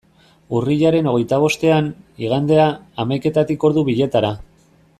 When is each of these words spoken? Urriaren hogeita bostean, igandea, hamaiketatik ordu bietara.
Urriaren 0.59 1.09
hogeita 1.11 1.39
bostean, 1.43 1.91
igandea, 2.29 2.65
hamaiketatik 3.05 3.69
ordu 3.71 3.85
bietara. 3.91 4.33